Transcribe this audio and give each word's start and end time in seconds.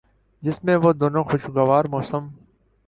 جس 0.43 0.63
میں 0.63 0.75
وہ 0.75 0.93
دونوں 0.93 1.23
خوشگوار 1.23 1.85
موسم 1.85 2.27